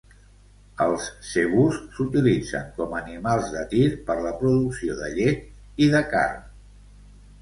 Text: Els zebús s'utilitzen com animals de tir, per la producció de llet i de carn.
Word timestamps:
Els 0.85 1.09
zebús 1.31 1.75
s'utilitzen 1.97 2.71
com 2.79 2.95
animals 3.01 3.51
de 3.57 3.67
tir, 3.75 3.83
per 4.09 4.17
la 4.29 4.33
producció 4.41 4.97
de 5.03 5.11
llet 5.21 5.85
i 5.89 5.95
de 5.97 6.03
carn. 6.15 6.43